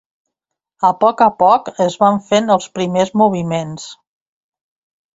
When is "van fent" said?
2.05-2.51